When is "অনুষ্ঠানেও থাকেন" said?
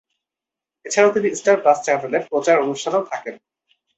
2.65-3.35